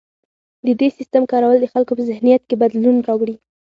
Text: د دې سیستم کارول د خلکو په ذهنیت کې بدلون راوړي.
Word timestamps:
د 0.65 0.67
دې 0.79 0.87
سیستم 0.97 1.23
کارول 1.31 1.57
د 1.61 1.65
خلکو 1.73 1.91
په 1.97 2.03
ذهنیت 2.09 2.43
کې 2.49 2.59
بدلون 2.61 2.97
راوړي. 3.07 3.35